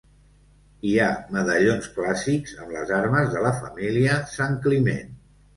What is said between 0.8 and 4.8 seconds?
Hi ha medallons clàssics amb les armes de la família Sant